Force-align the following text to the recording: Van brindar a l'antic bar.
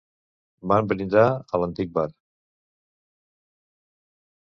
Van 0.71 0.89
brindar 0.93 1.27
a 1.57 1.61
l'antic 1.65 1.93
bar. 1.99 2.07